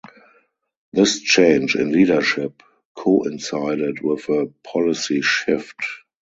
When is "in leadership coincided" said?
1.75-4.01